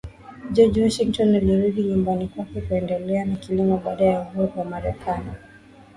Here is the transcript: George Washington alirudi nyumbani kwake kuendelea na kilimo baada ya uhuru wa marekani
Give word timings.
George 0.53 0.81
Washington 0.83 1.35
alirudi 1.35 1.83
nyumbani 1.83 2.27
kwake 2.27 2.61
kuendelea 2.61 3.25
na 3.25 3.35
kilimo 3.35 3.77
baada 3.77 4.05
ya 4.05 4.21
uhuru 4.21 4.51
wa 4.59 4.65
marekani 4.65 5.31